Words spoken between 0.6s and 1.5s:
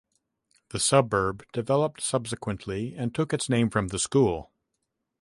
The suburb